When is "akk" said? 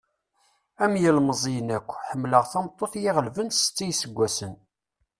1.77-1.89